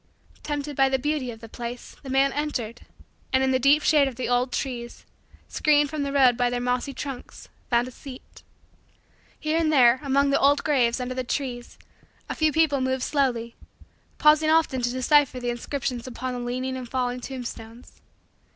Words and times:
Tempted 0.41 0.75
by 0.75 0.89
the 0.89 0.97
beauty 0.97 1.29
of 1.29 1.41
the 1.41 1.47
place 1.47 1.95
the 2.01 2.09
man 2.09 2.33
entered, 2.33 2.81
and, 3.31 3.43
in 3.43 3.51
the 3.51 3.59
deep 3.59 3.83
shade 3.83 4.07
of 4.07 4.15
the 4.15 4.27
old 4.27 4.51
trees, 4.51 5.05
screened 5.47 5.91
from 5.91 6.01
the 6.01 6.11
road 6.11 6.35
by 6.35 6.49
their 6.49 6.59
mossy 6.59 6.91
trunks, 6.91 7.49
found 7.69 7.87
a 7.87 7.91
seat. 7.91 8.41
Here 9.39 9.59
and 9.59 9.71
there, 9.71 9.99
among 10.01 10.31
the 10.31 10.39
old 10.39 10.63
graves 10.63 10.99
under 10.99 11.13
the 11.13 11.23
trees, 11.23 11.77
a 12.27 12.33
few 12.33 12.51
people 12.51 12.81
moved 12.81 13.03
slowly; 13.03 13.55
pausing 14.17 14.49
often 14.49 14.81
to 14.81 14.89
decipher 14.91 15.39
the 15.39 15.51
inscriptions 15.51 16.07
upon 16.07 16.33
the 16.33 16.39
leaning 16.39 16.75
and 16.75 16.89
fallen 16.89 17.19
tombstones. 17.21 18.01